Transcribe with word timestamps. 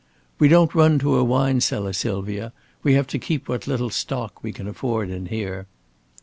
"We 0.39 0.47
don't 0.47 0.73
run 0.73 0.97
to 0.97 1.15
a 1.17 1.23
wine 1.23 1.61
cellar, 1.61 1.93
Sylvia. 1.93 2.53
We 2.81 2.95
have 2.95 3.05
to 3.05 3.19
keep 3.19 3.47
what 3.47 3.67
little 3.67 3.91
stock 3.91 4.43
we 4.43 4.51
can 4.51 4.67
afford 4.67 5.11
in 5.11 5.27
here." 5.27 5.67